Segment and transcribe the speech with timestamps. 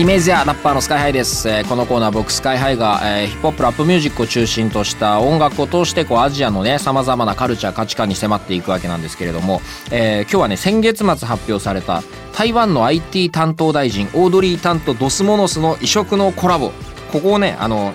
[0.00, 12.02] イメージやラッパーのスカイハイです、えーこのコーナー僕スカイハイが、えーヒップホップラップミュージックを中心とした音楽を通してこうアジアのねさまざまなカルチャー価値観に迫っていくわけなんですけれども、えー今日はね先月末発表された
[12.34, 16.72] 台湾の IT 担当大臣オードリー・タンとドスモノスの異色のコラボ。
[17.12, 17.92] ここをねあの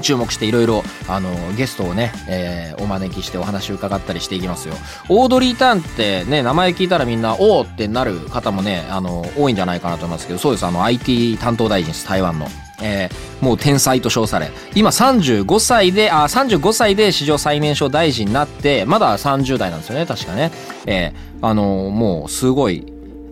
[0.00, 4.74] 注目していろいろあのゲストをね、えーお招きしてお話を伺ったりしていきますよ。
[5.08, 10.66] オードリー・ターンってね名前聞いたらみんなおおってなる方もねあの多いんじゃないかなと思いますけどそうです。
[10.66, 12.46] あの IT 担当大臣です台湾の。
[12.82, 14.50] えーもう天才と称され。
[14.74, 20.50] 今35歳であ35歳で史上最年少大臣になってまだ30代なんですよね確かね、
[20.86, 22.86] えーあのもうすごい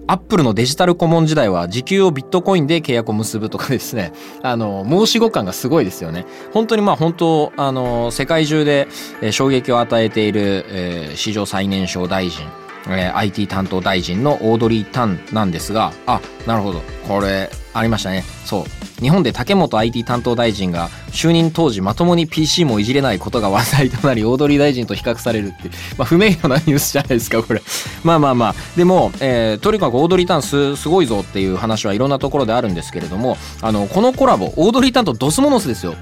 [0.06, 6.26] アップルのデジタル顧問時代は時給をビットコインで契約を結ぶとかですね、 あの、申し子感がすごいですよね。
[6.52, 8.88] 本当にまあ本当、あの、世界中で
[9.30, 12.44] 衝撃を与えている、えー史上最年少大臣、
[12.88, 16.82] えー IT 担当大臣のオードリー・タンなんですが、あ、なるほど。
[17.08, 18.24] これ、ありましたね。
[18.44, 18.64] そう。
[19.00, 27.60] 日本で竹本 IT 担当大臣が就任当時まともに PC もいじれないことが話題となりオードリー大臣と比較されるって、まあ、不名誉なニュースじゃないですかこれ
[28.04, 35.96] まあまあまあでも、えーとにかくオードリータンすすごいぞっていう話はいろんなところであるんですけれどもあのこのコラボオードリータンとドスモノスですよ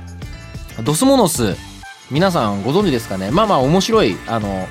[0.84, 1.56] ドスモノス
[2.10, 3.30] 皆さんご存知ですかね？
[3.30, 4.68] まあまあ面白いあの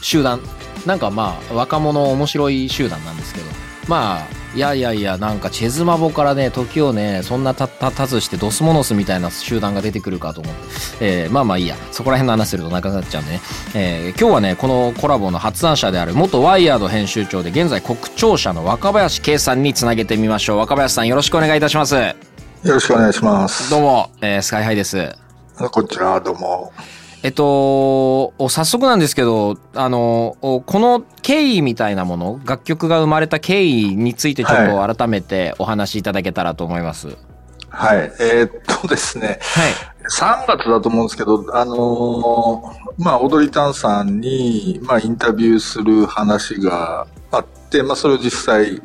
[0.00, 0.40] 集団
[0.86, 3.46] なんかまあ若者面白い集団なんですけど。
[3.86, 10.60] まあいやいやいやなんかチェズマボからね時をねそんなたたたずしてドスモノスみたいな集団が出てくるかと思って、
[11.00, 11.76] えーまあまあいいや。
[11.92, 13.40] そこら辺の話すると長くなっちゃうんでね、
[13.74, 20.58] えー今日はねこのコラボの発案者である元ワイヤード編集長で現在国庁舎の若林圭さんにつなげてみましょう。
[20.58, 21.94] 若林さんよろしくお願いいたします。
[21.94, 22.14] よ
[22.62, 23.68] ろしくお願いします。
[23.70, 25.14] どうも、えースカイハイです。
[25.70, 26.72] こんにちは、どうも。
[27.24, 37.16] えっと、お早速なんですけど、あの、おこの経緯みたいなもの、楽曲が生まれた経緯についてちょっと改めてお話しいただけたらと思います。
[37.70, 37.98] はい。
[37.98, 38.12] はい。
[38.20, 38.50] えーっ
[38.82, 39.40] とですね、
[40.18, 48.82] 3月だと思うんですけど、あのーまあ、踊りたんさんに、まあ、インタビューする話があって、まあ、それを実際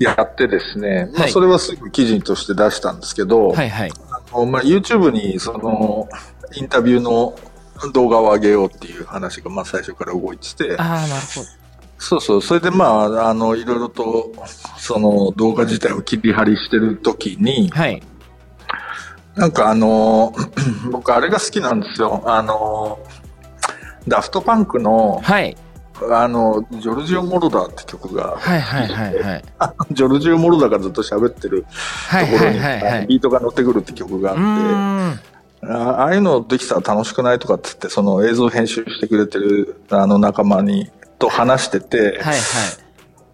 [0.00, 3.92] やってですね、まあ、はいそれはすぐ記事として出したんですけど、はいはい。
[4.10, 6.08] あのまあ、YouTube にその、
[6.54, 7.38] インタビューの
[7.92, 11.58] 動画を上げようっていう話が、まあ、最初から動いてて、ああ、なるほど。
[11.98, 12.42] そうそう。
[12.42, 14.32] それでまあ、あの、いろいろと、
[14.78, 18.02] その動画自体を切り張りしてる時に、はい。
[19.34, 20.34] なんかあの、
[20.90, 22.22] 僕あれが好きなんですよ。
[22.26, 22.98] あの、
[24.06, 25.56] ダフトパンクの、はい。
[26.10, 29.44] あの、ジョルジオ・モロダーって曲が、はいはいはいはい。
[29.58, 31.66] あ ジョルジオ・モロダーがずっと喋ってる
[32.08, 33.06] はいはいところに、はいはい。
[33.06, 35.37] ビートが乗ってくるって曲があって、ん。
[35.62, 42.36] あああいうのできたら楽しくないとかって言って、その映像編集してくれてるあの仲間に、と話してて、はいはい。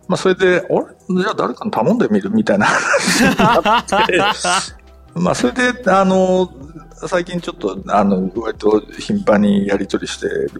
[0.08, 1.22] まあ、それで、あれ？
[1.22, 2.30] じゃあ誰かに頼んでみる？
[2.30, 4.18] みたいな話になって、
[5.20, 6.50] まあ、それで、あの、
[7.06, 10.50] 最近ちょっと、あの、割と頻繁にやり取りしてる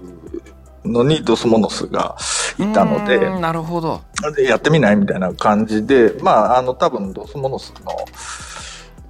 [0.85, 2.17] のに、ドスモノスが
[2.59, 4.01] いたので、なるほど。
[4.37, 4.97] でやってみない？
[4.97, 7.93] みたいな感じで、まあ、あの、多分、ドスモノスの、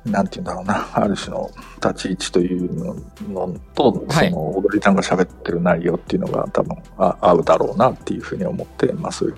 [0.04, 1.50] なんて言うんだろうな、 ある種の
[1.82, 2.94] 立ち位置という
[3.32, 9.32] のと、はいその、踊りたんが喋ってる内容っていうのが多分あ合うだろうなっていうふうに思って、まあそうい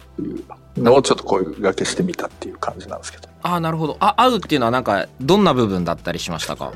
[0.76, 3.28] うのをちょっと声掛けしてみたっていう感じなんですけど。
[3.43, 3.97] ああ、なるほど。
[4.00, 6.72] あ、合うっていうのはなんか、どんな部分だったりしましたか？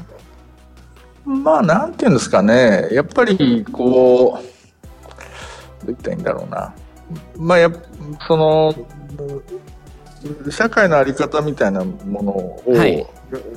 [1.24, 6.74] まあ、なんていうんですかね、やっぱり、こう、どう言ったらいいんだろうな。
[7.36, 7.72] まあ、やっ
[8.26, 8.74] その、
[10.50, 13.06] 社会のあり方みたいなものを、はいや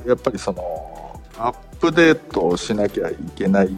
[0.06, 3.76] やっぱりその、アップデートしなきゃいけない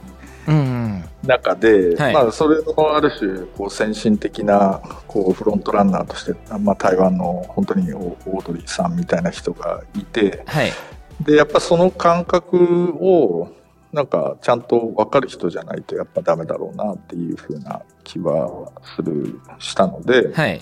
[0.48, 1.04] うんうん。
[1.24, 10.72] 中で、はいまあ、それのある種、こう、先進的な、こう、フロントランナーとして、まあ、台湾の本当にオオードリーさんみたいな人がいて、はい。
[11.20, 13.48] で、やっぱその感覚を、
[13.92, 20.60] なんか、ちゃんと分かる人じゃないとやっぱダメだろうなっていうふうな気はする、したので、はい。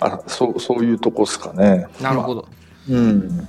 [0.00, 1.86] あそう、そういうとこですかね。
[2.00, 2.42] なるほど。
[2.88, 3.48] まあうん。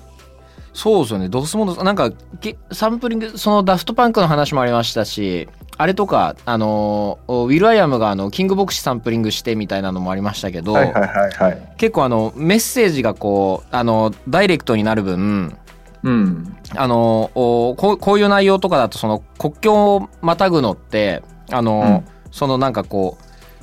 [0.74, 1.27] そうですよね。
[1.27, 11.74] ドスモノス、なんか、けサンプリング、そのダフトパンクの話もありましたし、あれとか、あの、ウィル・アイアムがあの、キングボクシサンプリングしてみたいなのもありましたけど、はいはいはいはい。
[11.77, 15.57] 結構あの、メッセージがこう、あの、ダイレクトになる分、
[16.04, 16.57] うん。
[16.75, 21.21] あのおこうこういう内容とかだとその国境をまたぐのって
[21.51, 23.18] あの、そのなんかこ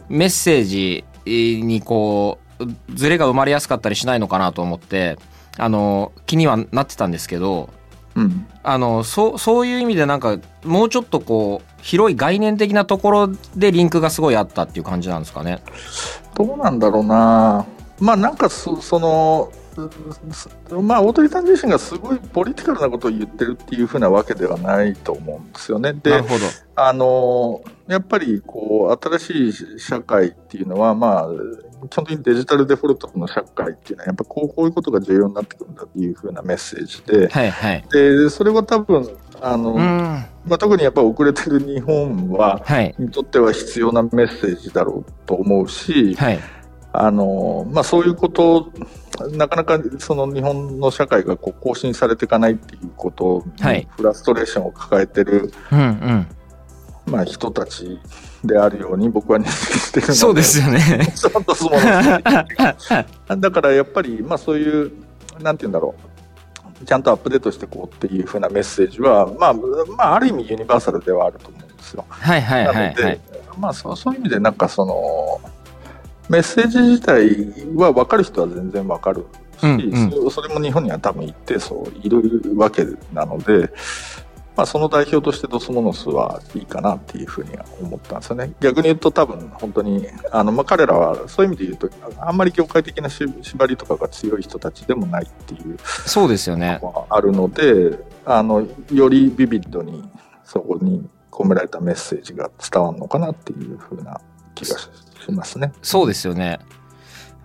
[0.08, 2.47] うメッセージにこう
[2.94, 5.18] ズレが生まれやすかったりしないのかなと思って
[5.56, 7.70] あの気にはなってたんですけど
[8.14, 8.46] うん。
[8.62, 15.62] あのそうそういう意味でなんかもうちょっとこう広い概念的なところでリンクがすごいあったっていう感じなんですかね。
[16.34, 17.64] どうなんだろうな。
[18.00, 19.52] まあなんかそその、
[20.32, 25.92] すまあ、オードリーさん自身がすごいポリティカルなことを言ってるっていうふうなわけではないと思うんですよね。
[25.94, 26.44] でなる、ほど。
[26.76, 31.28] あの、やっぱりこう、新しい社会っていうのは、まあ、
[31.90, 37.84] 基本的にデジタルデフォルトの社会っていうのは、やっぱこうこういうことが重要になってくるんだっていうふうなメッセージで、はいはい。
[37.92, 39.08] で、それは多分、
[39.40, 39.78] あの、うん。
[39.80, 42.94] まあ、特にやっぱ遅れてる日本は、はい。
[42.98, 46.40] にとっては必要なメッセージだろうと思うし、はい。
[46.90, 48.72] あのまあ、そういうことを
[49.32, 56.26] なかなかその日本の社会がこう更新されていかないっていうことはいにフラストレーションを抱えてる、うんうん。
[57.06, 58.00] まあ、人たち
[58.44, 60.78] であるように僕は認識してるのでそうですよね。
[63.38, 64.92] だからやっぱり、まあ、そういう
[65.40, 65.94] なんて言うんだろ
[66.82, 72.04] うちゃんとアップデートしていこうっていうふうなメッセージは、まあまあ、ある意味ユニバーサルではあると思うんですよ。
[72.08, 73.20] はいはいなので、はいはい。
[73.58, 75.40] まあそうそういう意味でなんかその
[76.28, 79.26] メッセージ自体は分かる人は全然分かる
[79.58, 83.70] し、うんうんそそれも日本には多分一定数いるわけなので、
[84.58, 91.88] まあ、その代表としてドスモノスはいいかなっていうふうには思ったんですよね逆に言うと多分本当にあの、まあ、彼らはそういう意味で言うと
[92.18, 96.80] あんまり業界的なし縛りとかが強い人たちでもないっていうそうですよね。
[97.08, 100.02] あるのであのよりビビッドに
[100.42, 104.20] そこに込められたメッセージが伝わるのかなっていうふうな
[104.56, 104.88] 気がし
[105.30, 105.72] ますね。
[105.82, 106.58] そうですよね。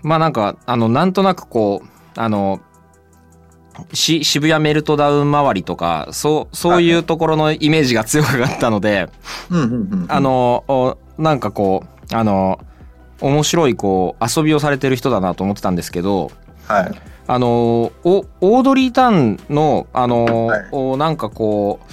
[0.02, 2.60] まあなんか、あの、なんとなくこう、あの、
[3.94, 9.10] し渋谷メルトダウン周りとか、そう、そういうところのイメージが強かったので、
[10.08, 12.60] あの、おなんかこう、あの、
[13.22, 16.32] 面白いこう、遊びをされてる人だなと思ってたんですけど、
[16.68, 16.92] はい。
[17.28, 20.68] あの、おオードリー・タンの、あの、はい。
[20.72, 21.92] おなんかこう、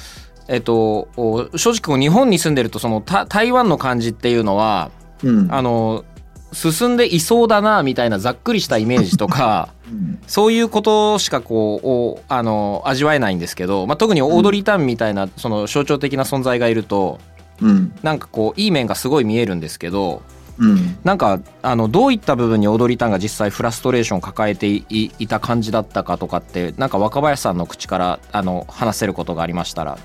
[0.49, 4.91] えっと、お正直こう日本に住んでると、そのた台湾の感じっていうのは、
[5.23, 5.53] うん。
[5.53, 6.05] あの、
[6.53, 9.80] 進んでいそうだな、みたいなざっくりしたイメージとか、う ん
[10.27, 17.19] そういうことしかこう、おあの、味わえないんですけど、まあ、特にオードリー・タンみたいな、その象徴的な存在がいると、
[17.61, 17.93] うん。
[18.03, 20.23] なんかこう、いい面がすごい見えるんですけど、
[20.59, 20.99] うん。
[21.05, 29.99] なんか、あの、どういった部分にオードリー・タンが実際フラストレーションを抱えていいいた感じだったかとかって、なんか若林さんの口から、あの、話せることがありましたら。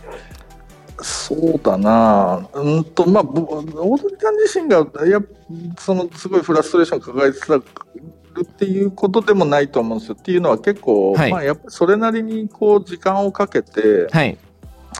[1.01, 2.47] そうだな。
[2.53, 5.21] うんとまあぼオードリーさん自身がや
[5.77, 7.59] そのすごいフラストレーションを抱えてた
[8.35, 10.15] るっていうことでもないと思うんですよ。
[10.19, 14.37] っていうのは結構、はいまあやっぱりそれなりにこう時間をかけて、はい。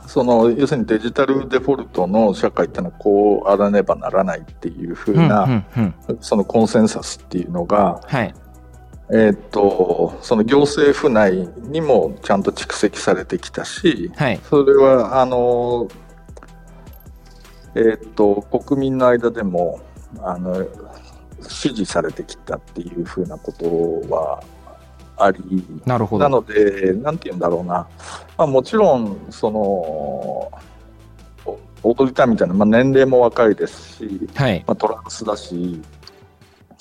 [0.06, 5.64] その要するにデジタルデフォルトの社会っていうのはこうあらねばならないっていうふうな。
[6.20, 8.34] そのコンセンサスっていうのが、はい。
[9.08, 14.40] えーっとその行政府内にもちゃんと蓄積されてきたし、はい。
[14.42, 15.88] それはあの
[17.74, 19.80] えーっと国民の間でも
[20.20, 20.66] あの
[21.48, 24.42] 支持されてきたっていうふうなことは
[25.16, 26.24] ありなるほど。
[26.24, 27.88] なので、なんて言うんだろうな、
[28.36, 34.64] まあ、もちろん、その、おオードリーターンみたいな、まあ、年齢も若いですし、はい。
[34.66, 35.80] まあ、トランスだし、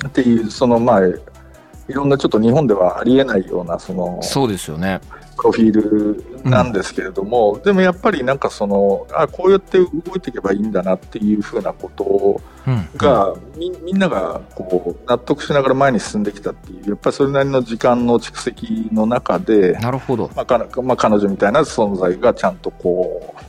[0.05, 4.99] っていう、その、まあ、いろんなちょっと日本ではありえないような、その、そうですよね。
[5.45, 12.89] プロフィールなんですけれども、でもやっぱりなんかその、あ、こうやって動いていけばいいんだなっていうふうなことを、うん。
[12.97, 20.31] が、みみんながこう納得しながら前に進んできたっていうやっぱりそれなりの時間の蓄積の中で、なるほど。
[20.35, 23.43] まあかまあ、彼女みたいな存在がちゃんとこう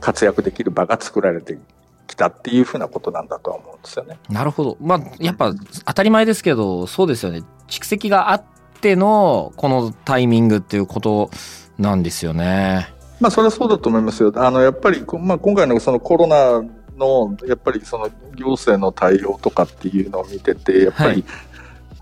[0.00, 1.58] 活躍できる場が作られて
[2.06, 4.18] きたっていうふうなことなんだとは思うんですよね。
[4.30, 4.76] なるほど。
[4.80, 5.52] まあ、やっぱ
[5.84, 7.42] 当たり前ですけど、そうですよね。
[7.68, 8.44] 蓄積があっ
[8.82, 11.30] ての、このタイミングっていうこと
[11.78, 12.92] なんですよね。
[13.20, 14.32] まあそれはそうだと思いますよ。
[14.34, 16.60] あのやっぱりこ、まあ、今回のそのコロナ
[16.96, 21.24] のやっぱりその行政の対応とかっていうのを見ててやっぱり、はい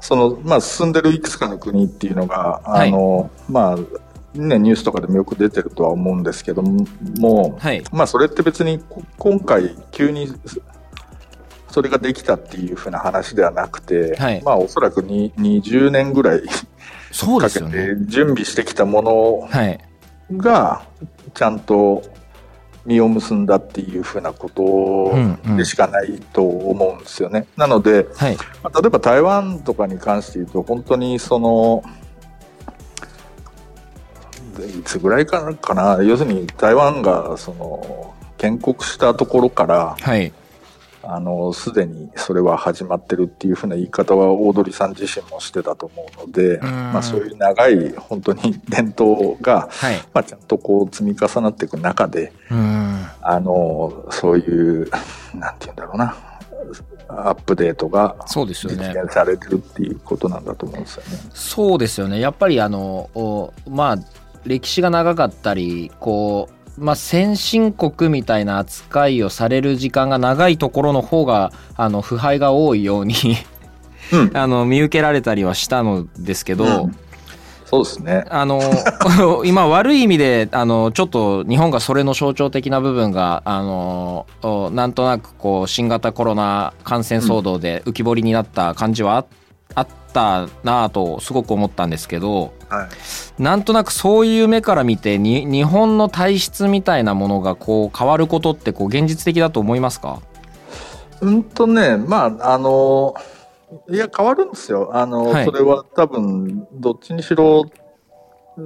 [0.01, 3.77] そのまあ進んでるいくつかの国っていうのがはいあの、まあ
[4.39, 6.87] ねニュースとかでもよく出てるとは思うんですけども、
[7.19, 7.83] もはい。
[7.93, 10.29] まあそれって別にこ今回急に
[11.71, 16.43] それができたっていうふうな話ではなくて、はいまあおそらくに20年ぐらい
[17.13, 17.97] そうでかけすよね。
[17.97, 19.81] て準備してきたものはい。
[20.37, 20.83] が
[21.35, 22.03] ちゃんと
[22.87, 27.47] 実を結んだっていうふうなことうんうんでしかないと思うんですよね。
[27.57, 28.37] なので、はい。
[28.63, 31.83] まあ例えば台湾とかに関して言うと本当にその
[34.61, 40.33] いつぐらいかかな、要するに台湾がその建国したところから、はい。
[41.03, 49.97] あの、すでにそれは始まってるっていうふうな言い方はオードリーさん自身もしてたと思うので、んまあそういう長い本当に伝統が、はい。
[50.13, 53.07] まあちゃんとこう積み重なっていく中で、うん。
[53.23, 54.91] あの、そういう、
[55.35, 56.17] なんて言うんだろうな、
[57.09, 59.01] アップデートがそうですよ実ね。
[59.03, 61.19] 現されてるっていうことなんだと思うんですよね。
[61.33, 62.21] そうですよね。
[62.21, 63.99] やっぱりあの、おまあ、
[64.45, 73.15] 歴史が長かったり、こう、まあ、先進国みたいな扱いをされる時間が長いところの方が、あの、腐敗が多いように
[74.13, 76.97] うん あの、見受けられたりはしたのですけど、うん
[77.67, 78.25] そうですね。
[78.31, 78.61] あの、
[79.47, 89.25] 今悪い意味で、あの、ちょっと日本がそれの象徴的な部分が、あの、おなんとなくこう、新型コロナ感染騒動で浮き彫りになった感じは
[89.77, 92.89] ああったなぁとすごく思ったんですけど、は
[93.39, 93.43] い。
[93.43, 100.21] なんとなくそういう目から見てに日本の体質みたいなものがこう変わることってこう現実的だと思いますか？
[101.21, 103.15] うんとね、まあ、あの、
[103.91, 104.91] いや、変わるんですよ。
[104.95, 107.67] あの、はいそれは多分、どっちにしろ、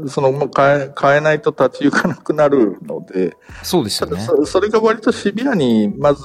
[0.09, 6.23] その、もう変え、変えないと立ち行かなくなるので、そうですただそそれが割とシビアに、まず、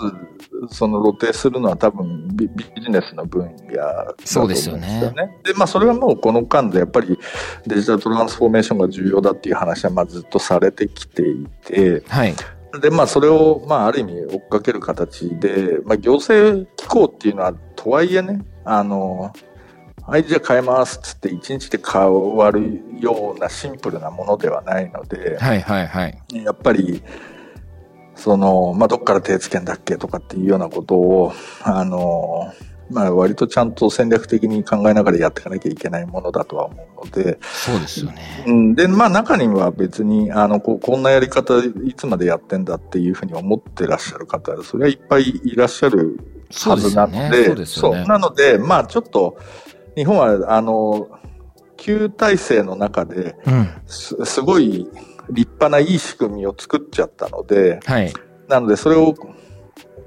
[0.70, 5.38] その露呈するのは多分ビビジネスの分野だとそうで思うんですすよよねね。
[5.44, 7.18] で、まあそれはもうこの間でやっぱり
[7.66, 12.36] デジタルトランスフォーメーションが重要だっていう話はまあずっとされてきていて、はい。
[12.82, 19.34] で、まあ、それを、まあ、ある意味追っかける形で、まあ、行政機構っていうのは、とはいえね、あの、
[20.10, 20.98] はい、じゃあ変えます。
[20.98, 26.22] っつって、一日で変わるようなシンプルなものではないので、はいはいはい。
[26.34, 27.04] やっぱり、
[28.16, 32.52] その、まあ、どっから手つけんだっけとかっていうようなことを、あの、
[32.90, 38.44] まあ、割とちゃんと戦略的に考えながらやっていかなきゃいけないものだとは思うので、そうですよね。
[38.48, 46.20] うん、で、まあ中には別に、あの、こうこんなやり方いつまでやってんだっていうふうに思ってらっしゃる方、それはいっぱいいらっしゃる
[46.66, 47.48] はずなので、そうですよね。
[47.48, 47.98] そうですよね。
[48.00, 48.08] そう。
[48.08, 49.38] なので、まあちょっと、
[49.96, 51.10] 日本は、あの、
[51.78, 53.70] 旧体制の中でうん。
[53.88, 54.88] す、すごい
[55.30, 58.14] 立派ないい仕組みを作っちゃったので、はい。
[58.48, 59.16] なのでそれを、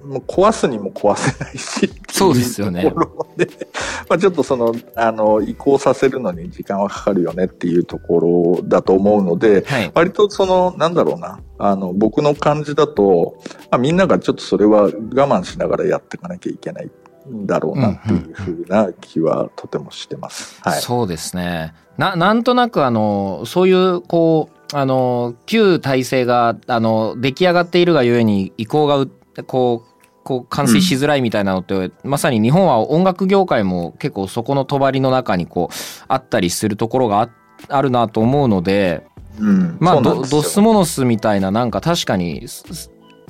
[0.05, 2.93] もう壊すにも壊せないし、そうですよね
[4.09, 9.93] まあちょっとその、あの、移行させるのに時間はかかるよねっていうところだと思うので、はい。
[9.95, 13.37] 割とその、なんだろうな、あの、僕の感じだと、
[13.71, 16.91] まあ、みんながちょっとそれは我慢しながらやっていかなきゃいけない
[17.29, 20.61] んだろうなっていうふうな気はとてもしてます。
[20.63, 20.81] はい。
[20.81, 21.75] そうですね。
[21.99, 29.11] な、なんとなくあの、そういう、こう、あの、旧体制が、あの、出来上がっているがゆえに移行がう、
[29.47, 29.93] こう、
[30.25, 37.31] こう完成しづらいみたいなのって、まさに日本は音楽業界も結構そこの帳の中にこうあったりするところがあ
[37.69, 39.07] あるなと思うので
[39.39, 39.77] うん。
[39.81, 42.47] まあドドスモノスみたいななんか確かに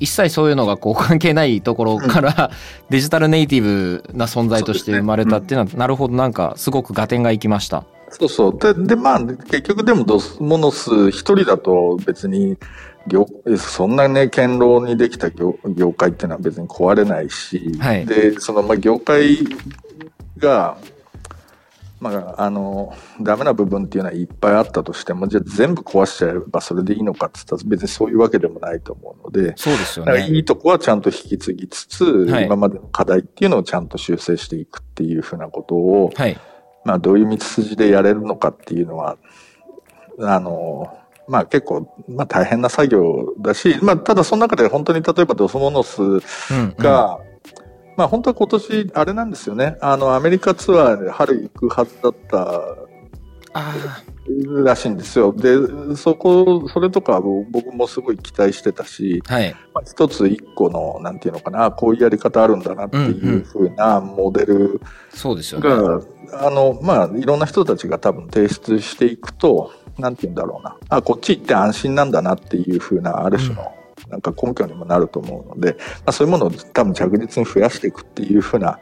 [0.03, 2.51] 一切そういうのがこう関係ないところから、
[2.91, 7.85] デジタルネイティブな存在として生まれたっていうのはなるほどなんかすごく合点がいきました。
[8.09, 8.57] そうそう。
[8.59, 12.57] で、で、まあ、結局でもドスモノス一人だと別に、
[13.07, 13.25] 業
[13.57, 19.37] そんなね、堅牢にできた業業界っていうのは別に壊れないし、はいで、その、まあ、業界
[20.37, 20.77] が、
[22.03, 30.27] まあ、あの、ダメな部分っていうのはいっぱいあったとしても、じゃあ全部壊しちゃえばそれでいいのかって言ったら別にそういうわけでもないと思うので、そうですよね。
[30.27, 36.37] いいとこはちゃんと引き継ぎつつ、はい今までの課題っていうのをちゃんと修正していくっていうふうなことを、はい。
[36.83, 39.17] まあ、どういう道筋でやれるのかっていうのは、
[40.19, 40.97] あの、
[41.29, 46.19] まあ結構、まあ大変な作業だし、まあただその中で本当に例えばドスモノスうん、
[46.49, 46.53] う
[47.23, 47.32] ん。
[47.95, 49.77] が、まあ本当は今年あれなんですよね。
[49.81, 52.83] あのアメリカツアーで春行くはずだった
[53.55, 53.75] あ
[54.63, 55.31] らしいんですよ。
[55.31, 59.55] で、そこ、それとか僕もすごい期待してたし、あ、はい。
[59.73, 64.81] まあ一つ一個の、なんていうのかな、こういうやり方あるんだなっていうふうなモデル
[65.13, 65.69] そうですよね。
[65.69, 66.01] が、
[66.47, 70.77] あの、まあ、いろんな人たちが多分提出していくと、なんて言うんだろうな。
[70.89, 73.71] あ、こっち行って安心なんだなっていうふうな、ある種の、
[74.13, 78.79] なんか根拠にもなると思うので、まあ、そういうものを多分着実に増やしていくっていうふうな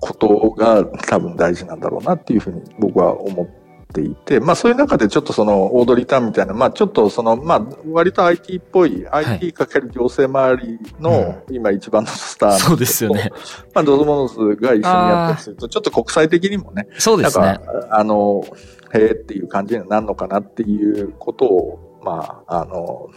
[0.00, 3.46] ことが多分大事なんだろうなっていうふうに僕は思っ
[3.94, 13.30] ていて、まあそういう中でちょっとそのオードリー・ターンみたいな、まあちょっとその、まあ割と IT っぽい、IT かける行政周りの今一番のスターのうですよね。
[13.74, 18.42] まあ、ドズモノスが一緒にやったりすると、ちょっと国際的にもね、そうですねなんか。、あの、
[18.92, 23.08] へえっていう感じになるのかなっていうことを、まあ、あの、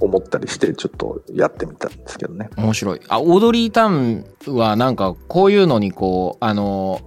[0.00, 2.50] 思ったりして、ちょっとやってみたんですけどね。
[2.56, 3.00] 面白い。
[3.08, 7.00] あ、オードリー・タウンはなんかこういうのにこう、あの、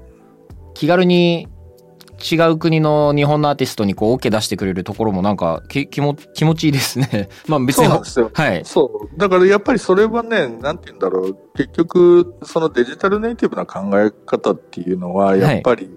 [0.74, 1.48] 気軽に
[2.19, 7.29] 違う国の日本のアーティストにこう OK 出してくれるところもなんかき気も気持ちいいですね。
[7.48, 8.29] まあ別にそうなんですよ。
[8.34, 9.19] はいそう。
[9.19, 11.38] だからやっぱりそれはね、なんて言うんだろう。
[11.55, 15.89] 結局、そのデジタルネイティブな考え方っていうのは、やっぱり、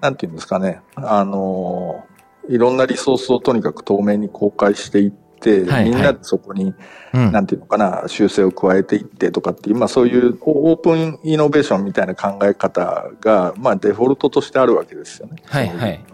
[0.00, 0.80] なんて言うんですかね。
[0.96, 2.04] あの、
[2.48, 6.74] いろんなリソースをとにかく透明に公開していって、はいはいみんなでそこに、
[7.12, 15.36] うんなんていうのかな、修正を加えていってとかっていう、まあそういうオープンイノベーションみたいな考え方が、まあデフォルトとしてあるわけですよね。
[15.46, 16.04] はいはい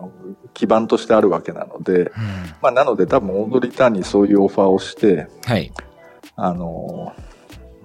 [0.52, 2.10] 基盤としてあるわけなので、うん
[2.60, 5.72] まあなので多分オードリー・ターンにそういうオファーをして、はい。
[6.36, 7.14] あの、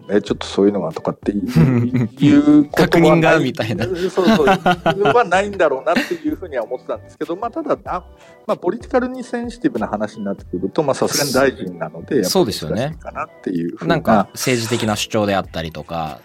[0.09, 1.45] え、ちょっとそういうのはとかっていう
[2.19, 3.85] いうことは確認がみたいな。
[3.85, 3.91] そ
[4.23, 4.45] うそう。
[4.45, 8.03] はないんだろうなっていうふうには思ってたんですけど、まあただ、あ
[8.45, 12.97] まあポリティカルにセンシティブな話になってくると、まあさすがに大臣なので、そうですよね。
[12.99, 16.19] かなっていうなんか政治的な主張であったりとか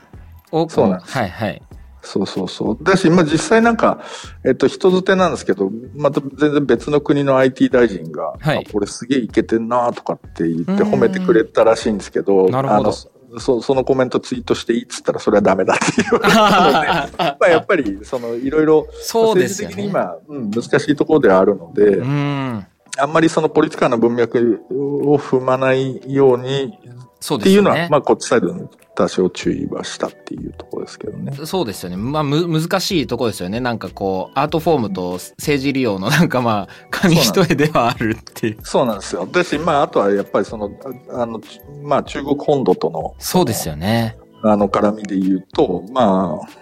[0.51, 1.13] そうなんです。
[1.13, 1.63] はいはい。
[2.03, 2.79] そうそうそう。
[2.83, 4.01] だし、まあ実際なんか、
[4.45, 8.59] えっと、人づてなんですけど、また全然別の国の IT 大臣が、はい。
[8.67, 10.93] あこれすげえいけてんなとかって言ってうん。
[10.93, 12.93] 褒めてくれたらしいんですけど、なるほど
[13.39, 19.75] そそのコメントツイートしていいっつったらそれはダメだって言われたので、 まあやっぱり、その、いろいろ、そうですよね。
[19.77, 22.67] 政治的に今、うん、難しいところではあるので、うん。
[22.99, 26.79] あんまりそのポリティカルな文脈を踏まないように
[27.21, 27.89] そうっていうのは。
[27.89, 28.69] まあこっちサイドに
[29.01, 31.33] 多少注意はしたっていうところですけどね。
[31.47, 31.97] そうですよね。
[31.97, 33.59] まあ、む、難しいとこですよね。
[33.59, 38.59] なんかこう、アートフォームと政治利用のなんかまあ、紙一重ではあるっていう。
[38.63, 39.27] そうなんですよ。
[39.27, 40.71] だし、まあ、あとはやっぱりその、
[41.11, 44.19] ああの、ちまあ、中国本土との、そうですよね。
[44.43, 46.60] あの、絡みで言うと、まあ、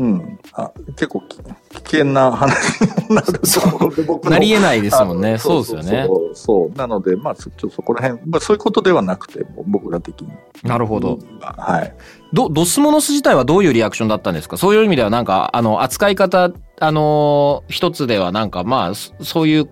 [0.00, 1.44] うん、あ結構き危
[1.82, 5.36] 険な話になるところで、僕のなり得ないですもんね。
[5.36, 6.04] そうですよね。
[6.06, 10.28] そうそうなので、まあ、ちょっとそこら辺、まあ、そういうことではなくて、僕ら的に。
[10.62, 11.18] なるほど。
[11.40, 11.94] はい。
[12.32, 14.56] ど、ドスモノス自体はどういうリアクションだったんですか？
[14.56, 19.66] そういう意味ではなんか、あの、扱い方、あのー一つではなんか、まあ、そそういう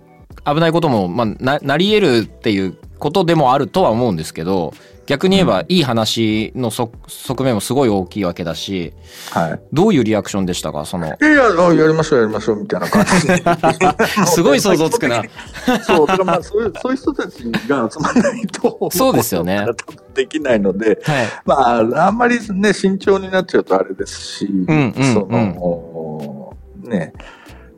[0.45, 4.73] 危ないことも、まあ、な、なり得るっていうことでもあるとは思うんですけど、
[5.09, 8.93] 逆に言えば、いい話のそ側面もすごい大きいわけだし、
[9.31, 9.61] はい。
[9.73, 10.85] どういうリアクションでしたか？
[10.85, 11.49] その、いやいや、
[11.89, 13.43] りましょう、やりましょう、みたいな感じで。
[14.27, 15.23] すごい想像つくな。
[15.83, 19.67] そう、だからまあ、そういう、そういう人たちが集まらないと、そうですよね
[20.13, 21.27] できないので、 はい。
[21.47, 27.15] まあ、あんまりね、慎重になっちゃうとあれですし、んうんその、ね、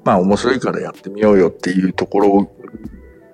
[0.05, 2.51] まあ面白いからやってみようよっていうところ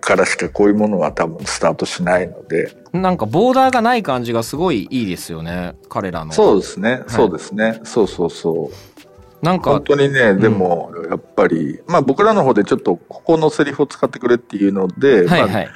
[0.06, 5.74] からしかこういうものは多分スタートしないので、なんかボーダーがない感じがすごいいいですよね。
[5.88, 6.32] 彼らの。
[6.32, 9.44] そうですね、そうですね、そうそうそう。
[9.44, 15.68] なんか本、当にね、でも、やっぱり、まあ僕らの方でちょっとここのセリフを使ってくれっていうので、まあはいはい。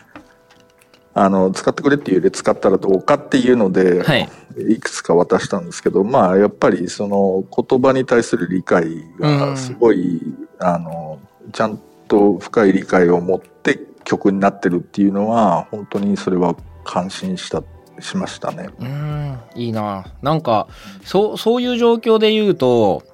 [1.12, 4.28] あの、使ってくれっていうより使ったらどうかっていうので、はい。
[4.68, 10.22] いくつか渡したんですけど、まあ、やっぱりその言葉に対する理解がすごい、
[10.60, 11.18] あの、
[11.52, 17.62] ちゃんと深い理解を持って曲になってるっていうのは、本当にそれは感心した、
[18.00, 18.68] しましたね。
[18.80, 20.04] うーん、いいな。
[20.20, 20.66] なんか、
[21.04, 23.04] そう、そういう状況で言うと、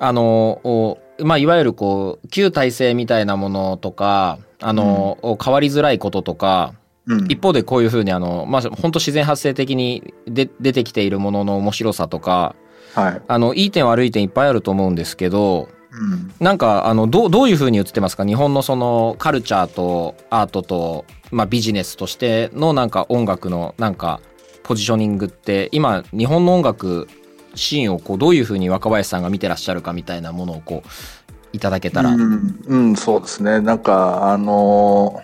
[0.00, 6.74] あの、おまあ、いわゆるこう、旧体制みたいなものとか、あの、お変わりづらいこととか、
[7.06, 7.24] うん。
[7.28, 12.56] 一方でこういうふうにあの、まあ、本当自然発生的にで出てきているものの面白さとか、
[12.94, 13.22] はい。
[13.28, 15.77] あの、いい点悪い点いっぱいあると思うんですけど、うん。
[16.40, 18.24] なんか、あの、どう、どういうふうに映ってますか？
[18.24, 24.20] 日本のその、カルチャーとアートと、まあ、ビジネスとしてのなんか音楽のなんか、
[24.62, 27.08] ポジショニングって、今、日本の音楽
[27.54, 30.88] シーンをこう、どういうふうに若林さんが見てらっしゃるかみたいなものをこう、
[31.52, 32.10] いただけたら。
[32.10, 33.60] うん、うん、そうですね。
[33.60, 35.22] なんか、あの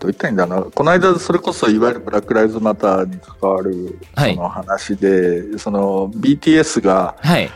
[0.00, 0.70] どう言ったらいいんだろうな。
[0.72, 7.48] この間、それこそ、いわゆるブラック・ライズ・マターに関わる、はいその話で、その、BTS が、はい。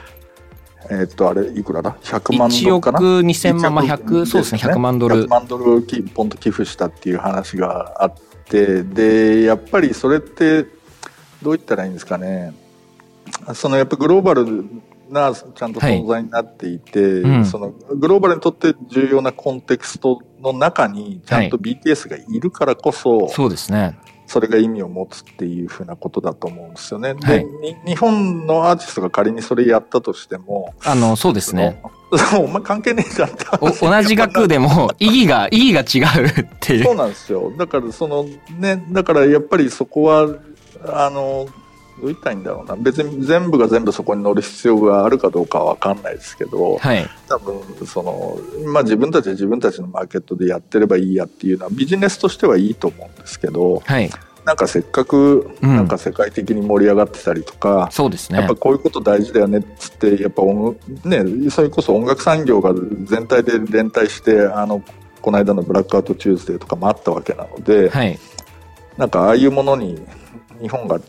[0.90, 2.99] えっと、あれ、いくらだ ?100 万ド1ルかな？
[2.99, 5.29] 億2000万、まあ、100、そうですね、100万ドル100。
[5.29, 8.14] 万ドルきポンと寄付したっていう話があっ
[8.46, 10.64] て、で、やっぱりそれって、
[11.42, 12.55] どう言ったらいいんですかね？
[13.55, 14.64] そのやっぱグローバル
[15.11, 23.99] なちゃんと存在になっていて、うんそのグローバルにとって重要なコンテクストの中にちゃんと BTS がいるからこそ、そうですね。
[24.26, 27.14] それが意味を持つっていうふうなことだと思うんですよね。
[27.14, 31.80] で、はいに日本のアーティストが仮にそれやったとしても、あの、そうですね。
[32.38, 33.44] お前関係ねえじゃんって
[33.80, 36.84] 同じ額でも、意義が、意義が違うっていう。
[36.84, 37.52] そうなんですよ。
[37.56, 38.24] だから、その
[38.58, 40.28] ね、だからやっぱりそこは、
[40.86, 41.48] あの、
[41.98, 42.76] どう言ったらいいんだろうな。
[42.76, 47.09] 別に全部が全部そこに乗る必要があるかどうかはわかんないですけど、はい。
[47.28, 48.38] 多分、その、
[48.70, 54.11] まあ自分たちは自分たちのマーケットでやってればいいやっていうのはビジネスとしてはいいと思うんですけど、はい。
[54.44, 58.54] なんかせっかく、うんなんか世界的に盛り上がってたりとか、そうですねやっぱ。
[58.54, 62.72] こういうこと大事だよねっつって、やっぱ音、ね、それこそ音楽産業が
[63.04, 64.82] 全体で連帯して、あの、
[65.20, 68.16] この間のブラックアウトチューズデーとかもあったわけなので、はい。
[68.96, 70.00] なんかああいうものに
[70.61, 71.00] 日本が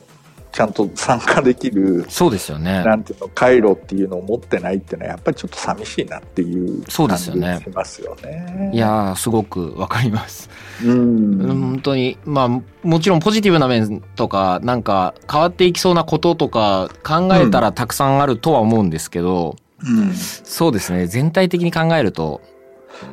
[0.58, 2.84] ちゃんと参加できる、そうですよね。
[2.84, 8.72] なんていうの、回路っていうのを持ってないっていうのは、やっぱりちょっと寂しいなっていうそうで感じすよねがしますよね。
[8.74, 10.50] いやー、すごくわかります。
[10.84, 12.50] うん、うん本当に、まあ、
[12.82, 21.06] もちろんポジティブな面とか、なんか変わっていきそうなこととか考えたらたくさんあるとは思うんですけど、うんそうですね。
[21.06, 22.42] 全体的に考えると、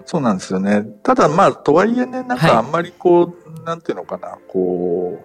[0.06, 0.82] そうなんですよね。
[1.02, 5.23] ただまあ、とはいえね、なんはいかあんまりこう、なんていうのかな、こう、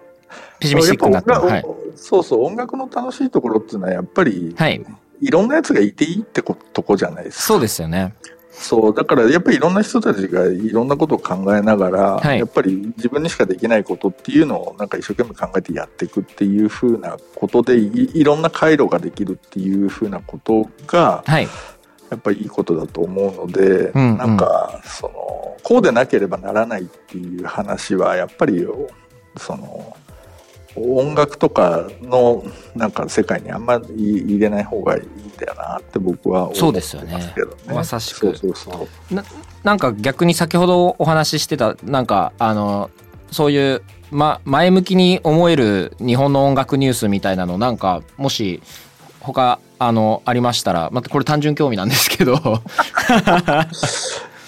[0.58, 1.64] ペシミスティックになっても、はい。
[1.96, 4.84] そうそう、音楽の楽しいところっていうのは、やっぱり、はい。
[5.20, 7.42] いろんなやつがいていいってことこじゃないですか。
[7.44, 8.14] そうですよね。
[8.50, 21.48] そう、だからやっぱりいろんな人たちがいろんなことを考えながら、はいやっぱり自分にしかできないことっていうのをなんか一生懸命考えてやっていくっていうふうなことでい、いろんな回路ができるっていうふうなことが、はい。
[22.10, 28.66] やっぱりいいことだと思うので、うんうんなんか、その、こうでなければならないっていう話は、やっぱり、
[29.36, 29.96] その、
[30.76, 37.12] 音楽とかのなんか世界にあんまり入れない方がいいんだよなって僕は思ってますけどね。
[37.12, 39.14] そうですよねまさしくそうそうそう。
[39.14, 39.24] な
[39.62, 42.90] なんか逆に先ほどお話ししてた、なんか、あの、
[43.30, 48.62] そういう、ま、前向きに思える日本の音楽ニュースみたいなの、なんか、もし、
[49.20, 52.34] 他、あの、ありましたら、またこれ単純興味なんですけど、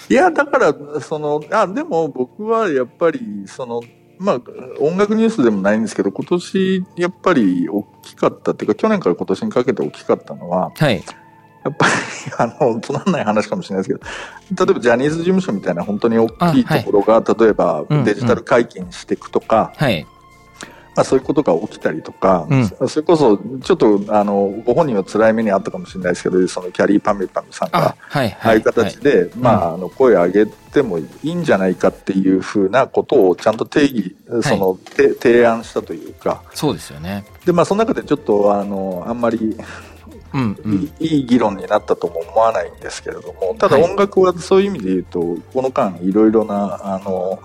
[0.09, 3.81] いや、だから、その、あ、でも僕はやっぱり、その、
[4.19, 4.41] まあ、
[4.79, 11.03] 音楽ニュースでもないんですけど、今年、やっぱり大きかったっていうか、去年から今年にかけて大きかったのは、はい。
[11.63, 11.91] やっぱり、
[12.37, 20.05] あの、つまんない話かもしれないですけど、例えばジャニーズ事務所みたいな本当に大きいところが、例えばデジタル解禁していくとか、はい。
[20.95, 28.59] まあそういうことが起きたりとか、うんそれこそ、ちょっと、あの、ご本人は辛い目にあったかもしれないですけど、そのキャリーパミュパミュさんがあ、、はい、ああはいい。
[28.61, 37.25] う形で、まあ、あの、声を上げてもいいんじゃないかっていうふうなことをちゃんと定義、その、て提案したというか、そうですよね。
[37.45, 39.57] で、まあ、その中でちょっと、あの、あんまり、
[40.33, 40.91] うん、うん。
[40.99, 45.19] いいい議論になったとも思わないんですけれども、ただはい音楽はそういう意味で言うと、
[45.53, 47.39] この間いろいろな、あの、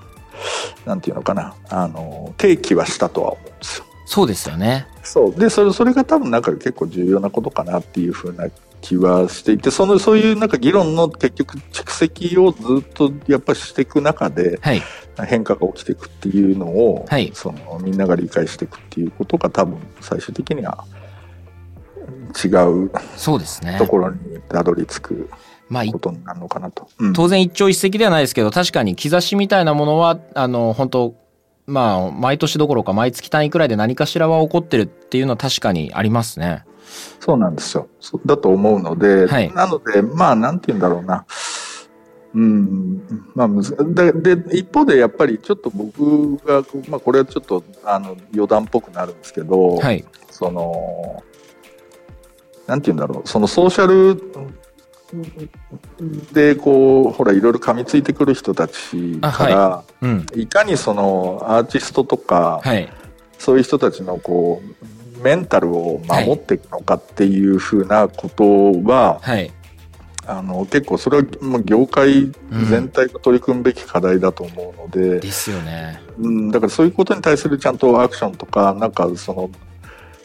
[0.85, 3.85] なんていうのかな、あの、提起はしたとは思うんですよ。
[4.07, 4.87] そうですよね。
[5.03, 5.35] そう。
[5.38, 8.46] で、それ、それが多分なんか結構重要なことかなっていうふうな
[8.81, 14.83] 気はしていて、その、そういうなんか議論の結局蓄積をずっとやっぱりしていく中ではい。
[15.27, 20.85] 変化が起きていくっていうのを、はいそのみんなが理解していくっていうことが多分最終的には
[22.44, 22.48] 違
[22.87, 23.87] うそうですねと。
[23.87, 24.16] ころに
[24.48, 25.31] たどり着く
[25.68, 26.88] まあ、いことになるのかなと。
[26.98, 31.14] うん当然一朝一夕ではないですけど、確かに兆しみたいなものは、あの、本当
[31.68, 36.64] まあ、毎年どころか毎月単位くらいで何かしらは起こってるっていうのは確かにありますね。
[37.20, 37.88] そうなんですよ。
[38.24, 41.26] だと思うので、はいなので、まあ、なんて言うんだろうな。
[42.35, 43.02] うん、
[43.35, 50.04] まあ、むずで、で、一方でやっぱりちょっと僕が、まあ、これはちょっと、あの、余談っぽくなるんですけど、はい。
[50.31, 51.22] その、
[52.66, 54.16] なんて言うんだろう、そのソーシャル
[56.33, 60.27] で、こう、ほら、いろいろ噛みついてくる人たちから、うん。
[60.35, 62.88] い、かにその、アーティストとか、はい。
[63.38, 68.44] そういう人たちのこうメンタルを守っていくのかっていうふうなこと
[68.83, 69.51] は、はい。
[70.27, 72.31] あの結構それはもう業界
[72.68, 76.03] 全体が取り組むべき課題だと思うので、ですよね。
[76.18, 79.51] うん、だからそういうことに対するちゃんとアクションとかなんかその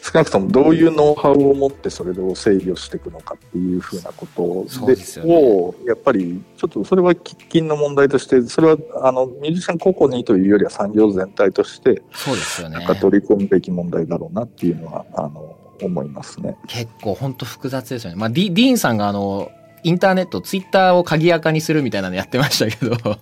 [0.04, 12.86] 少なくともどういうノウハウを持ってそれを制御していくのかっていうふうなことそうですよねをやっぱりちょっとそれは喫緊の問題としてそれはあのミュージシャン個々にというよりは産業全体としてそうですよねなん。
[12.86, 16.56] か取り組むべき問題だろうなっていうのは、あの、思いますね。
[16.68, 18.16] 結構本当複雑ですよね。
[18.16, 19.50] まあ、ディディーンさんがあの、
[19.84, 23.18] インターネット、ツイッターを鍵垢にするみたいなのやってましたけど、そう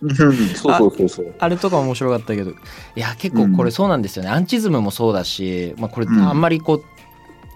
[0.54, 1.34] そうそうそう。
[1.38, 2.54] あれとか面白かったけど、い
[2.94, 4.30] や、結構これそうなんですよね。
[4.30, 6.84] アンチズムもそうだし、まあ、これうんあんまりこう、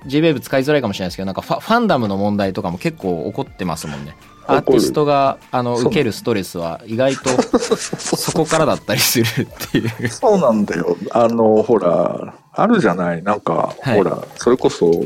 [0.08, 4.16] JWAVE 使いづらいかもしれないですけど、なんかファファンダムの問題とかも結構起こってますもんね。
[4.48, 10.08] アーティストがあの受けるストレスは意外とそこからだったりするっていう。
[10.08, 10.96] そうなんだよ。
[11.10, 13.22] あの、ほら、あるじゃない？
[13.24, 15.04] なんか、はいほら、それこそ、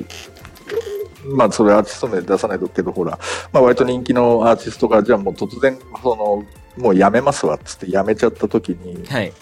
[1.25, 3.19] まあ、それアーティスト名出さないとけど、ほら、
[3.53, 6.45] まあ、割と人気のアーティストが、じゃあもう突然、その、
[6.83, 9.33] もうやめますわっつってやめちゃった時に、はい。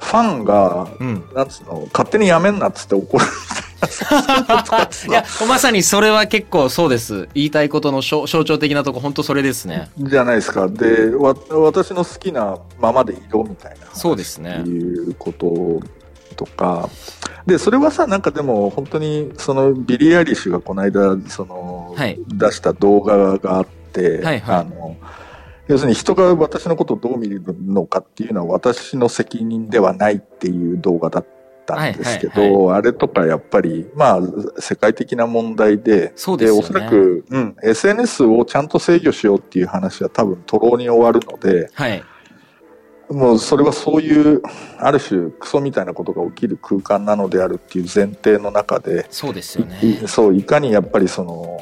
[0.00, 1.24] ファンが、うん。
[1.34, 3.24] なんつうの、勝手にやめんなっつって怒る
[5.08, 7.28] いや、まさにそれは結構そうです。
[7.34, 9.90] 言いたいことの象象徴的なとこ、本当それですね。
[9.98, 10.68] じゃないですか。
[10.68, 13.86] で、わ私の好きなままでいろみたいな。
[13.94, 15.80] そうですねいうこと
[16.40, 16.88] とか、
[17.44, 22.18] で、それはさ、なんかでも本当に、そのビリー・アイリッシュがこの間、その、はい。
[22.28, 24.56] 出した動画があって、はいはい。
[24.60, 24.96] あの、
[25.68, 31.26] 要するに人が私のことをどう見るのかっていうのは私の責任ではないっていう動画だっ
[31.66, 34.20] たんですけど、はいはいあれとかやっぱり、まあ、
[34.58, 36.50] 世界的な問題で、そうでね。
[36.52, 42.02] おそらく、うん、SNS をちゃんと制御しようっていう話は多分、とろうに終わるので、はい。
[43.10, 44.42] もうそれはそういう、
[44.78, 49.78] ある種、クソみたいなことが起きる空間なのであるっていう前提の中で、そうですよね。
[49.82, 51.58] いそう、いかにやっぱりその、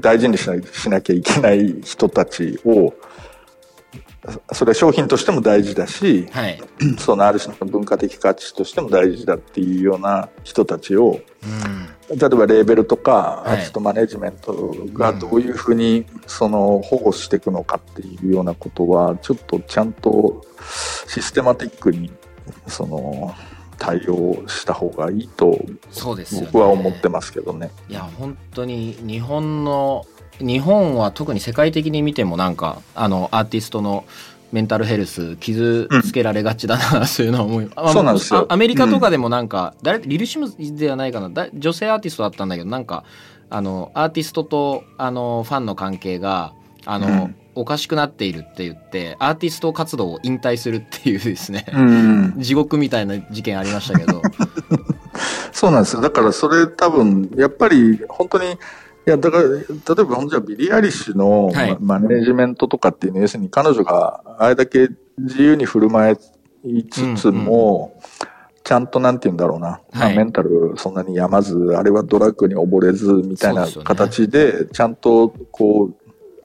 [0.00, 2.94] 大事にしなしなきゃいけない人たちを、
[4.52, 6.60] それは商品としても大事だし、はい。
[6.98, 11.20] そのある種の文化的価値としても大事だっていうような人たちを、
[12.08, 12.18] うん。
[12.18, 20.44] 例えばレーベルとかはいアーティストマネジメントがどういうふうにその保護していくのかっていうようなことはちょっとちゃんと
[21.06, 22.10] システマティックに
[22.66, 23.34] その
[23.78, 25.58] 対応した方がいいと。
[26.46, 27.70] 僕は思ってますけどね。
[27.88, 30.06] いや本当に日本の
[30.40, 34.04] 日本は特に世界的に見てもなんかあのアーティストの
[34.52, 38.46] メンタルヘルス傷つけられがちだな、そういうのは思いあそうなんですよ。
[38.48, 41.28] あアメリカとかでもなんか、誰リルシムではないかな。
[41.28, 43.04] だ女性アーティストだったんだけどなんか
[43.50, 46.52] あのアーティストとあのファンの関係が
[46.86, 47.36] あの、うん。
[47.56, 54.22] おかしくなっているって言ってアーティスト活動を引退するっていうですね、うん、 地獄みたいな事件ありましたけど。
[55.52, 56.02] そうなんですよ。
[56.02, 58.58] だからそれ多分、やっぱり本当に、
[59.06, 59.64] いや、だから、例え
[60.04, 61.76] ば本当はビリー・アイリッシュのはい。
[61.80, 64.88] ママネージメントとかっていうのは、要するに彼女があれだけ
[65.18, 66.16] 自由に振る舞
[66.64, 68.00] いつつも、
[68.64, 75.94] ちゃんとなんて言うんだろうな、まあはいメンタルそんなに病まず、あれはドラッグに溺れずみたいな形で、ちゃんとこう、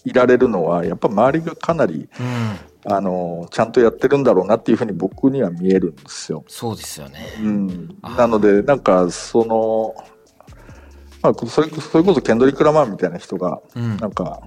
[0.03, 2.91] いられるのは、やっぱ周りがかなり、うん。
[2.91, 6.43] あの、ちゃんとやってるんだろうなっていうふうに僕には見えるんですよ。
[6.47, 7.19] そうですよね。
[7.41, 7.97] うん。
[8.17, 9.93] なので、なんか、その、
[11.21, 13.97] まあ、それそれこそケンドリック・ラマーみたいな人が、うん。
[13.97, 14.41] なんか、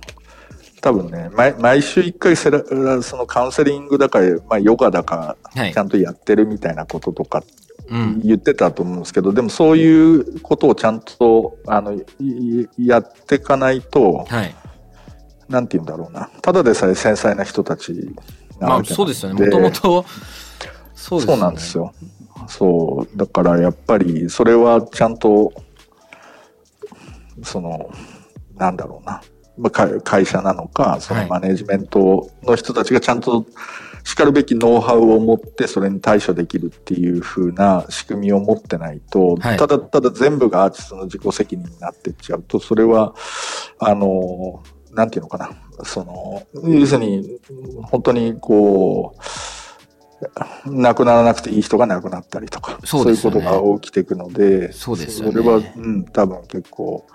[0.80, 2.62] 多分ね、毎毎週一回セラ、
[3.02, 5.72] そのカウンセリングだか、まあ、ヨガだか、はい。
[5.72, 7.42] ちゃんとやってるみたいなこととか
[7.88, 8.20] うん。
[8.20, 12.00] 言ってたと思うんですけど、でもそういうことをちゃんと、あの、
[12.78, 14.54] やっていかないと、はい。
[15.48, 16.30] なんて言うんだろうな。
[16.40, 17.92] ただでさえ繊細な人たち
[18.58, 19.44] なまあわけなのそうですよね。
[19.44, 20.06] もともと
[20.94, 21.92] そうなんですよ。
[22.48, 23.16] そう。
[23.16, 25.52] だからやっぱり、それはちゃんと、
[27.42, 27.90] その、
[28.56, 29.22] なんだろうな。
[29.58, 33.46] まあ会会社なのか、そはいのマネジメントの人たちがちゃんと
[34.04, 43.14] 叱るべきノウハウを持ってそれに対処できるっていう風な仕組みを持ってないと、はいただただ全部がアーティストの自己責任になっていっちゃうと、それは、
[43.78, 45.50] あの、なんていうのかな。
[45.84, 47.38] その、要するに、
[47.84, 49.16] 本当にこ
[50.66, 57.06] う、亡くならなくていい人が亡くなったりとか、そうねいうことが起きていくので、そうですよねそれは、うん、多分結構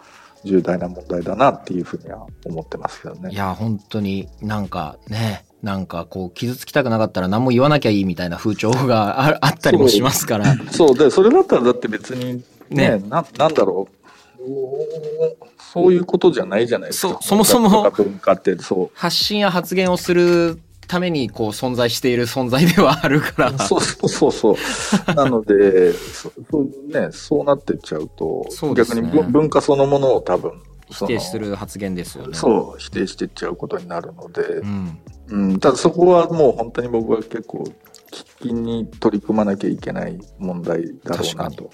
[0.44, 3.32] 重大な問題だなっていうふうには思ってますけどね。
[3.32, 13.98] いや本当になんかねなんかこう傷つきたくなかったら何も言わなきゃいいみたいな風潮がああったりもしますからそうで、それだったらだって別にね、ねななんだろう。
[14.40, 14.88] お
[15.60, 17.18] そういうことじゃないじゃないですか。
[17.22, 17.92] そそもそも。
[18.94, 24.52] 発信や発言をするためにこう存在している存在ではあるから そうそうそうそ
[25.12, 25.14] う。
[25.14, 30.54] なので、そそうね、そうなってっちゃうと、そうね逆に文文化そのものを多分、
[30.90, 32.34] 否定する発言ですよね。
[32.34, 37.64] そう、否定していっちゃうことになるので、うん、うん、ただそこはもう本当に僕は結構、
[38.12, 41.70] 喫緊に取り組まなきゃいけない問題だろうなと。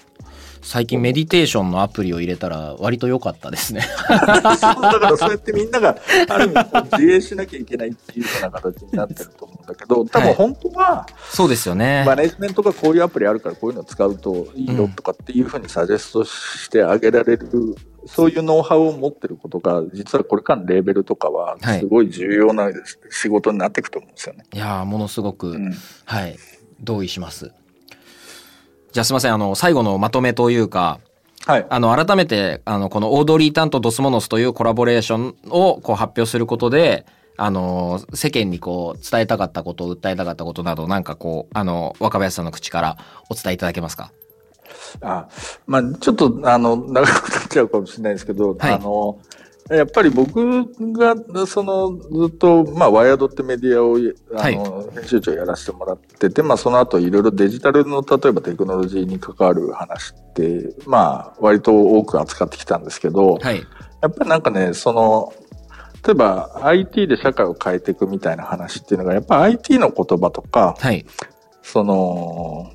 [0.64, 3.82] 最近メディテーションのアプリを入れたら割と良かったですね。
[3.82, 5.96] そうだからそうやってみんなが、
[6.28, 12.02] ある意味自衛しなきゃいけないっていうような形になってると思うんだけど、多分本当は、そうですよね。
[12.06, 22.70] マネジメントがこういうアプリあるからこういうのを使うといいよとかっていうふうにサジェストしてあげられる、そういうノウハウを持ってることが、実はこれからのレーベルとかははいすごい重要な
[23.10, 24.44] 仕事になっていくと思うんですよね。
[24.52, 25.74] いやーものすごく、うん
[26.06, 26.36] はい
[26.80, 27.52] 同意します。
[28.94, 31.00] じゃあすいませんあの最後のまとめというか
[31.46, 31.66] はい。
[31.68, 37.04] あの改めてあのこのオードリー・タンとドスモノスというコラボレーションをこう発表することで
[37.36, 42.96] あの世間にこう伝えたかったこと訴えたかったことなどなんかこうあの若林さんの口から
[43.28, 44.12] お伝えいただけますか？
[45.00, 45.28] あ
[45.66, 49.18] まあ、ちょっと、あの、長くなっちゃうかもしれないですけど、はいあの、
[49.70, 51.14] やっぱり僕が、
[51.46, 53.96] その、ずっと、まあ、ワイヤードってメディアを、
[54.38, 63.62] あの、編集長やらせてもらってて、まあ、その後いろいろデジタルの、例えばテクノロジーに関わる話って、まあ、割と多く扱ってきたんですけど、はい。
[64.02, 65.32] やっぱりなんかね、その、
[66.06, 71.06] 例えば IT で社会を変えていくみたいな話っていうのが、やっぱ IT の言葉とか、はい。
[71.62, 72.70] その、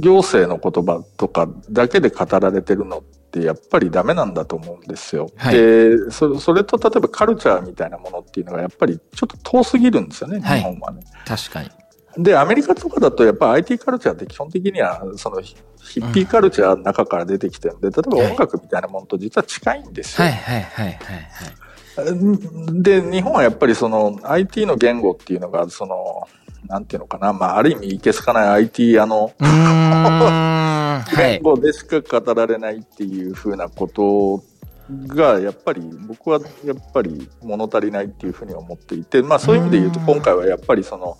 [0.00, 5.30] 行政の言葉とかだけで語られてるのってやっぱりダメなんだと思うんですよ。
[5.36, 11.02] はいでそ、それと例えばカルチャーみたいなものっていうのがやっぱりちょっと遠すぎるんですよね、はい日本はね。
[11.26, 11.70] 確かに。
[12.18, 20.26] で、アメリカとかだとやっぱ IT カルチャーって基本的にはそのヒヒッピーカルチャーの中から出てきてるんで、例えば音楽みたいなものと実は近いんですよ。
[20.26, 20.98] はいはいはいはい
[22.72, 26.26] で、日本はやっぱりその IT の言語っていうのが、その、
[26.72, 28.48] なんていうのかな、まあ、ある意味いけすかない。
[28.64, 29.34] IT あの。
[31.14, 34.42] 言語でしか語られないっていうふうなこと
[35.06, 40.06] が、やっぱり僕はやっぱり物足りないっていうふうに思っていて、まあそういう意味で言うとうん。
[40.06, 41.16] 今回はやっぱりその、わ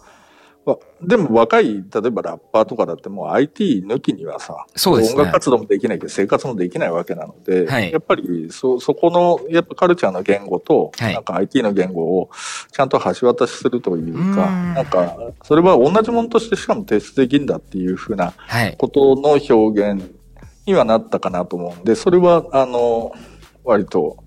[1.01, 5.21] でも若い、例えばラッパーとかだってもう IT 抜きにはさ、そうですね。
[5.21, 7.91] 音楽活動もできないけど生活もできないわけなので、はい。
[7.91, 11.15] やっぱりそ、そこの、やっぱカルチャーの言語と、はい。
[11.15, 12.31] なんか IT の言語を
[12.71, 14.75] ちゃんと橋渡しするというか、うん。
[14.75, 18.77] なんか、それは同じものとしてしかも提出できるんだっていうふうなはい。
[18.79, 20.15] ことの表現
[20.67, 23.13] にはなったかなと思うんで、それは、あの、
[23.65, 24.23] 割と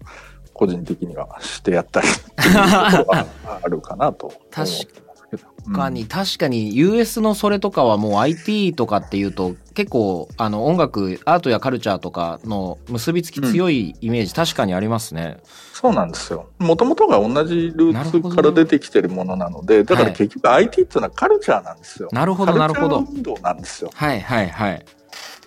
[0.53, 2.53] 個人的にはしてやったりっていう
[2.97, 3.25] ところは
[3.63, 4.35] あるかなと思
[5.25, 5.43] ってますけど。
[5.65, 15.39] 確かに、確かに US のそれとかはもう IT とかっていうと結構あの音楽アートやカルチャーとかの結びつき強いイメージ確かにありますね。
[15.73, 16.49] そうなんですよ。
[16.59, 22.09] もともとが同じルーツから出てきてるものなので、だから結局 IT っていうのはカルチャーなんですよ。
[22.11, 23.91] なるほどなるほどカルチャー運動なんですよ。
[23.93, 24.85] はいはいはい。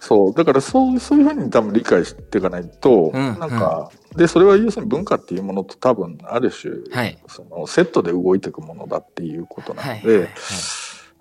[0.01, 0.35] そう。
[0.35, 7.19] だからそう、そういうふうに多分理解していかないと、うんなんか、で、それは要するに文化っていうものと多分ある種、はい。
[7.29, 10.29] そのセットで動いていくものだっていうことなので、はいはいはい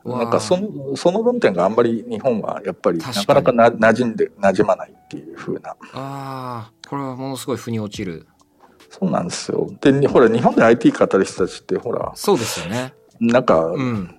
[0.07, 5.71] なんかその、その論点があんまり日本はやっぱりな確かなかな馴染んで、馴染まないっていう風な。
[5.71, 8.25] ああ、これはものすごい腑に落ちる。
[8.89, 9.69] そうなんですよ。
[9.81, 12.93] で、にほら、日本で IT 語る人たちって、ほら、そうですよね。
[13.19, 14.15] なんか、うん。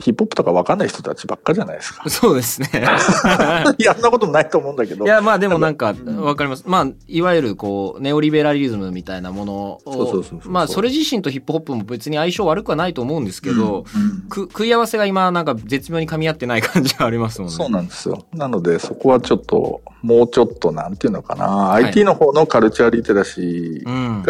[0.00, 2.08] ヒップホップとかわかんない人たちばっかじゃないですか。
[2.08, 2.68] そうですね。
[3.78, 5.04] いや、そんなことないと思うんだけど。
[5.04, 6.64] いやまあでもなんかうんわかります。
[6.66, 17.54] まあいわゆるこうネオリベラリズムみたいなものをそうそうそうそうまあそれ自身とヒップホップも別に相性悪くはないと思うんですけど、うんく食い合わせが今なんか絶妙に噛み合ってない感じがありますもんね。
[17.54, 18.26] そうなんですよ。
[18.32, 24.22] なので、そこはちょっと、もうちょっと、なんていうのかな、い IT の方のカルチャーリテラシーうん。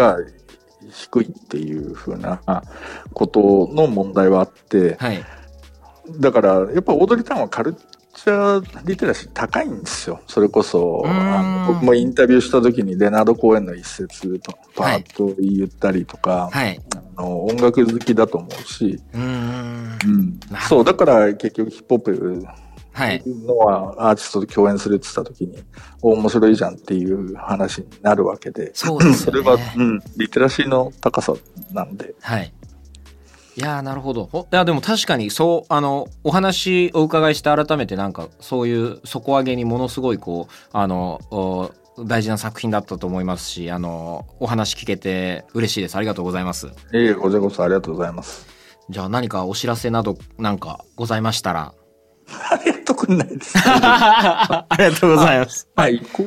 [0.90, 2.40] が低いっていう風な
[3.12, 5.24] ことの問題はあって、はい。
[6.18, 10.20] だから、やっぱオードリー・タンはカルチャーリテラシー高いんですよ。
[10.26, 16.80] それこそ、あの僕もインタビューした時にレナード公演の一節とパーッと言ったりとか、はい。
[17.16, 20.40] あの音楽好きだと思うし、うーん。
[20.68, 22.46] そう、だから結局ヒップホップ
[22.92, 23.22] はい。
[23.26, 25.62] のはアーティストと共演するって言った時に、
[26.02, 31.34] お面白いじゃんっていう話になるわけで、そうですよねそれは、うん、リテラシーの高さ
[31.72, 32.52] なんで、はい。
[33.56, 34.28] いやーなるほど。
[34.30, 41.70] ほいやでも確かにそうあのお話お伺いして改めてなんかそういう底上げにものすごいこうあのお
[42.04, 46.68] 大事な作品だったと思いますしあのお話聞けて嬉しいですありがとうございます。
[46.68, 48.46] いえいえ、こちらこそありがとうございます。
[48.88, 51.74] じゃあ何かお知らせなどなんかございましたら
[52.50, 53.54] ありがとうくんないです。
[53.64, 55.68] ありがとうございます。
[55.74, 56.26] はい、こう、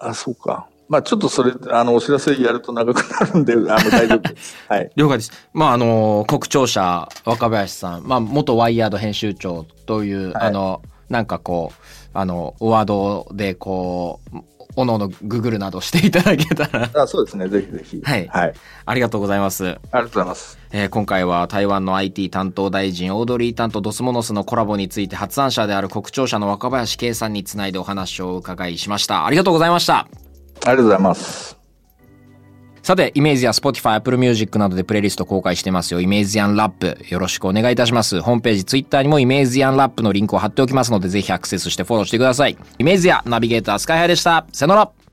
[0.00, 0.68] あ、そうか。
[0.88, 4.56] まあちょっとそれ、あの、お知らせやると長くなるんで、あの、大丈夫です。
[4.68, 4.90] はい。
[4.96, 5.32] 了解です。
[5.52, 14.38] まああの国庁舎若林さん、まあ元ワイヤード編集長という、はいあのなんかこうあのワードでこう
[14.76, 18.00] おのおのググるなどしていただけたら あそうですね、ぜひぜひ。
[18.02, 18.54] はいはい。
[18.86, 19.66] ありがとうございます。
[19.66, 20.58] ありがとうございます。
[20.72, 29.26] えー今回は台湾の IT 担当大臣オードリー・タンとドスモノスのコラボについて発案者である国庁舎の若林圭さんにつないでお話をお伺いしました。
[29.26, 29.98] ありがとうございました。
[29.98, 30.06] あ
[30.64, 31.63] りがとうございます。
[32.84, 36.02] さて、イメージや Spotify、Apple Music などでプレイリスト公開してますよ。
[36.02, 36.98] イメージアンラップ。
[37.08, 38.20] よろしくお願いいたします。
[38.20, 42.58] ホームページ、Twitter にもイメージアンラップのリンクを貼っておきますので、ぜひアクセスしてフォローしてください。
[42.78, 44.44] イメージアナビゲータースカイハイでした。
[44.52, 45.03] さよなら。